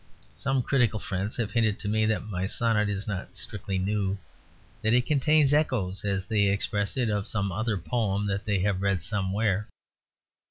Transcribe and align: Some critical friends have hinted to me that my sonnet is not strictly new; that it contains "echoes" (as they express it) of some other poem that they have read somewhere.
Some 0.35 0.63
critical 0.63 0.99
friends 0.99 1.37
have 1.37 1.51
hinted 1.51 1.77
to 1.79 1.87
me 1.87 2.07
that 2.07 2.23
my 2.25 2.47
sonnet 2.47 2.89
is 2.89 3.07
not 3.07 3.35
strictly 3.37 3.77
new; 3.77 4.17
that 4.81 4.95
it 4.95 5.05
contains 5.05 5.53
"echoes" 5.53 6.03
(as 6.03 6.25
they 6.25 6.47
express 6.47 6.97
it) 6.97 7.11
of 7.11 7.27
some 7.27 7.51
other 7.51 7.77
poem 7.77 8.25
that 8.25 8.45
they 8.45 8.57
have 8.61 8.81
read 8.81 9.03
somewhere. 9.03 9.67